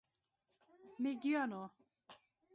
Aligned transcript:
میږیانو، 1.01 1.63